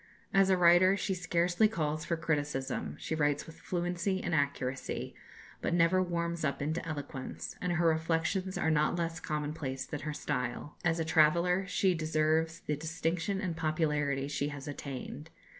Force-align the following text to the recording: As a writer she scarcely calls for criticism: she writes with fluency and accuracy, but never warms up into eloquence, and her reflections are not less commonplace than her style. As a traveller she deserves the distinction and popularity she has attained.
As 0.33 0.49
a 0.49 0.57
writer 0.57 0.97
she 0.97 1.13
scarcely 1.13 1.67
calls 1.67 2.05
for 2.05 2.17
criticism: 2.17 2.95
she 2.99 3.13
writes 3.13 3.45
with 3.45 3.59
fluency 3.61 4.19
and 4.23 4.33
accuracy, 4.33 5.13
but 5.61 5.75
never 5.75 6.01
warms 6.01 6.43
up 6.43 6.59
into 6.59 6.83
eloquence, 6.87 7.55
and 7.61 7.73
her 7.73 7.85
reflections 7.89 8.57
are 8.57 8.71
not 8.71 8.97
less 8.97 9.19
commonplace 9.19 9.85
than 9.85 9.99
her 9.99 10.11
style. 10.15 10.75
As 10.83 10.99
a 10.99 11.05
traveller 11.05 11.67
she 11.67 11.93
deserves 11.93 12.61
the 12.61 12.75
distinction 12.75 13.39
and 13.39 13.55
popularity 13.55 14.27
she 14.27 14.47
has 14.47 14.67
attained. 14.67 15.29